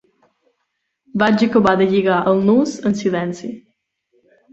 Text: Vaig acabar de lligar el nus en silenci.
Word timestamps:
Vaig 1.23 1.43
acabar 1.47 1.73
de 1.81 1.87
lligar 1.91 2.17
el 2.31 2.41
nus 2.47 2.73
en 2.91 2.97
silenci. 3.03 3.51